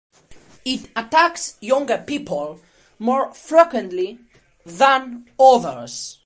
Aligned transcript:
It 0.65 0.89
attacks 0.95 1.59
younger 1.61 1.99
people 1.99 2.59
more 2.97 3.31
frequently 3.35 4.17
than 4.65 5.29
others. 5.39 6.17